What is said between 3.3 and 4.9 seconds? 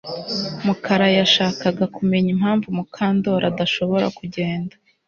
adashobora kugenda